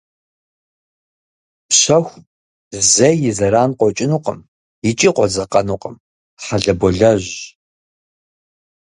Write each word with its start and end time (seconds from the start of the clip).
Пщэху 1.67 2.15
зэи 2.93 3.17
и 3.29 3.31
зэран 3.37 3.71
къокӏынукъым 3.79 4.39
икӏи 4.89 5.09
къодзэкъэнукъым, 5.15 5.95
хьэлэболэжьщ. 6.43 7.35